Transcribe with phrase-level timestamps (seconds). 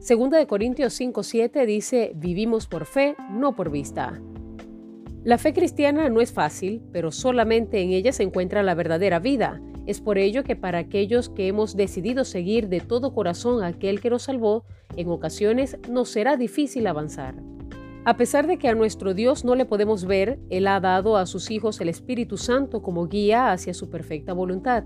[0.00, 4.20] Segunda de Corintios 5:7 dice, vivimos por fe, no por vista.
[5.24, 9.60] La fe cristiana no es fácil, pero solamente en ella se encuentra la verdadera vida.
[9.86, 14.00] Es por ello que para aquellos que hemos decidido seguir de todo corazón a aquel
[14.00, 14.64] que nos salvó,
[14.96, 17.34] en ocasiones nos será difícil avanzar.
[18.04, 21.26] A pesar de que a nuestro Dios no le podemos ver, Él ha dado a
[21.26, 24.84] sus hijos el Espíritu Santo como guía hacia su perfecta voluntad.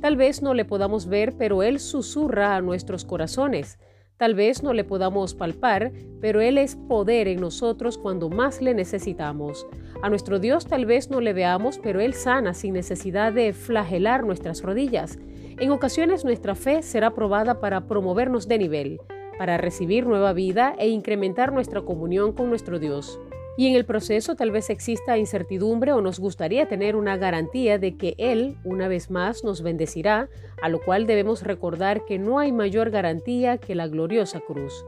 [0.00, 3.78] Tal vez no le podamos ver, pero Él susurra a nuestros corazones.
[4.16, 8.72] Tal vez no le podamos palpar, pero Él es poder en nosotros cuando más le
[8.72, 9.66] necesitamos.
[10.02, 14.24] A nuestro Dios tal vez no le veamos, pero Él sana sin necesidad de flagelar
[14.24, 15.18] nuestras rodillas.
[15.58, 19.00] En ocasiones nuestra fe será probada para promovernos de nivel,
[19.36, 23.18] para recibir nueva vida e incrementar nuestra comunión con nuestro Dios.
[23.56, 27.96] Y en el proceso tal vez exista incertidumbre o nos gustaría tener una garantía de
[27.96, 30.28] que Él, una vez más, nos bendecirá,
[30.60, 34.84] a lo cual debemos recordar que no hay mayor garantía que la gloriosa cruz.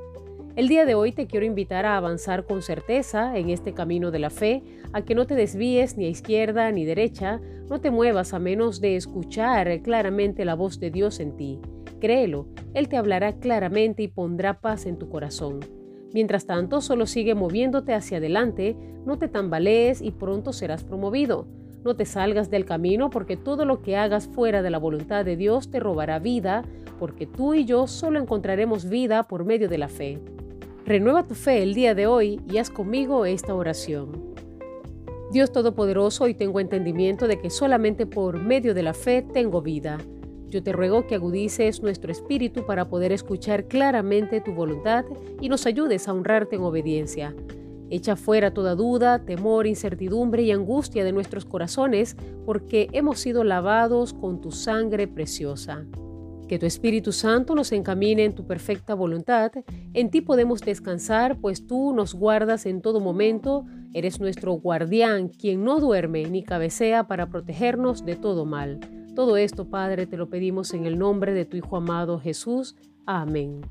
[0.56, 4.19] El día de hoy te quiero invitar a avanzar con certeza en este camino de
[4.19, 8.33] la fe, a que no te desvíes ni a izquierda ni derecha, no te muevas
[8.33, 11.61] a menos de escuchar claramente la voz de Dios en ti.
[12.00, 15.61] Créelo, Él te hablará claramente y pondrá paz en tu corazón.
[16.17, 21.47] Mientras tanto, solo sigue moviéndote hacia adelante, no te tambalees y pronto serás promovido.
[21.84, 25.37] No te salgas del camino porque todo lo que hagas fuera de la voluntad de
[25.37, 26.64] Dios te robará vida,
[26.98, 30.19] porque tú y yo solo encontraremos vida por medio de la fe.
[30.87, 34.34] Renueva tu fe el día de hoy y haz conmigo esta oración.
[35.33, 39.98] Dios Todopoderoso, hoy tengo entendimiento de que solamente por medio de la fe tengo vida.
[40.49, 45.05] Yo te ruego que agudices nuestro espíritu para poder escuchar claramente tu voluntad
[45.41, 47.34] y nos ayudes a honrarte en obediencia.
[47.89, 54.12] Echa fuera toda duda, temor, incertidumbre y angustia de nuestros corazones, porque hemos sido lavados
[54.12, 55.87] con tu sangre preciosa.
[56.49, 59.51] Que tu Espíritu Santo nos encamine en tu perfecta voluntad.
[59.95, 63.65] En ti podemos descansar, pues tú nos guardas en todo momento.
[63.93, 68.78] Eres nuestro guardián, quien no duerme ni cabecea para protegernos de todo mal.
[69.16, 72.77] Todo esto, Padre, te lo pedimos en el nombre de tu Hijo amado Jesús.
[73.06, 73.62] Amén.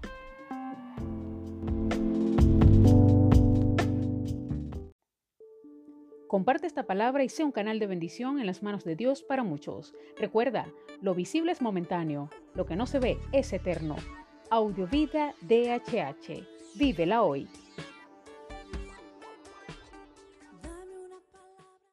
[6.27, 9.43] Comparte esta palabra y sea un canal de bendición en las manos de Dios para
[9.43, 9.93] muchos.
[10.17, 10.65] Recuerda,
[10.99, 13.97] lo visible es momentáneo, lo que no se ve es eterno.
[14.49, 16.43] Audiovida DHH.
[16.75, 17.47] Vívela hoy.